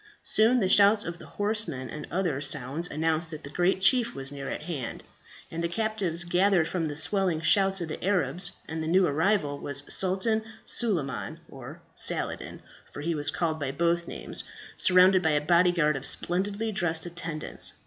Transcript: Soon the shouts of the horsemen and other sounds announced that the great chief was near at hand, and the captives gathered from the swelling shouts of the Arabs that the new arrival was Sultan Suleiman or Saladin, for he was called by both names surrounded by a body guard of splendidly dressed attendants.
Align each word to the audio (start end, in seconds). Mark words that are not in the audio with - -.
Soon 0.23 0.59
the 0.61 0.67
shouts 0.67 1.03
of 1.03 1.19
the 1.19 1.27
horsemen 1.27 1.87
and 1.87 2.07
other 2.09 2.41
sounds 2.41 2.89
announced 2.89 3.29
that 3.29 3.43
the 3.43 3.51
great 3.51 3.81
chief 3.81 4.15
was 4.15 4.31
near 4.31 4.49
at 4.49 4.63
hand, 4.63 5.03
and 5.51 5.63
the 5.63 5.67
captives 5.69 6.23
gathered 6.23 6.67
from 6.67 6.85
the 6.85 6.97
swelling 6.97 7.39
shouts 7.39 7.81
of 7.81 7.87
the 7.87 8.03
Arabs 8.03 8.51
that 8.67 8.81
the 8.81 8.87
new 8.87 9.05
arrival 9.05 9.59
was 9.59 9.83
Sultan 9.93 10.41
Suleiman 10.65 11.39
or 11.47 11.83
Saladin, 11.95 12.63
for 12.91 13.01
he 13.01 13.13
was 13.13 13.29
called 13.29 13.59
by 13.59 13.71
both 13.71 14.07
names 14.07 14.43
surrounded 14.75 15.21
by 15.21 15.33
a 15.37 15.39
body 15.39 15.71
guard 15.71 15.95
of 15.95 16.07
splendidly 16.07 16.71
dressed 16.71 17.05
attendants. 17.05 17.73